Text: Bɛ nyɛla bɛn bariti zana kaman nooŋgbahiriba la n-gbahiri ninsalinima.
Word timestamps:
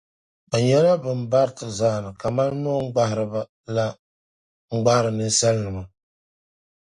Bɛ 0.49 0.57
nyɛla 0.65 0.93
bɛn 1.03 1.19
bariti 1.31 1.67
zana 1.79 2.09
kaman 2.21 2.49
nooŋgbahiriba 2.63 3.41
la 3.75 3.85
n-gbahiri 4.75 5.11
ninsalinima. 5.17 5.81